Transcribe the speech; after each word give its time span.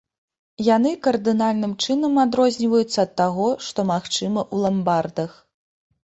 Яны 0.75 0.91
кардынальным 1.07 1.75
чынам 1.83 2.13
адрозніваюцца 2.23 2.97
ад 3.07 3.11
таго, 3.21 3.49
што 3.67 3.79
магчыма 3.91 4.41
ў 4.53 4.65
ламбардах. 4.65 5.31